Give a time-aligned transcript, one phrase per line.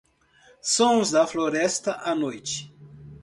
[0.73, 2.73] Sons da floresta à noite